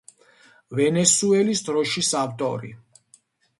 ვენესუელის 0.79 1.63
დროშის 1.69 2.11
ავტორი. 2.25 2.75